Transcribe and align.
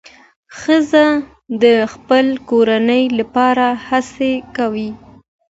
ښځه 0.59 1.05
د 1.63 1.65
خپل 1.93 2.25
کورنۍ 2.49 3.03
لپاره 3.19 3.67
هڅې 3.87 4.33
کوي. 4.57 4.89